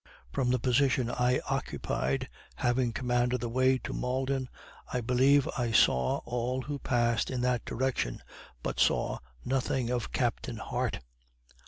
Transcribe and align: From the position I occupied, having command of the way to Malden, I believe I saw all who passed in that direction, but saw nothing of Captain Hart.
From 0.33 0.49
the 0.49 0.57
position 0.57 1.11
I 1.11 1.41
occupied, 1.47 2.27
having 2.55 2.91
command 2.91 3.33
of 3.33 3.39
the 3.39 3.47
way 3.49 3.77
to 3.83 3.93
Malden, 3.93 4.49
I 4.91 4.99
believe 4.99 5.47
I 5.59 5.69
saw 5.71 6.21
all 6.25 6.63
who 6.63 6.79
passed 6.79 7.29
in 7.29 7.41
that 7.41 7.65
direction, 7.65 8.23
but 8.63 8.79
saw 8.79 9.19
nothing 9.45 9.91
of 9.91 10.11
Captain 10.11 10.57
Hart. 10.57 11.01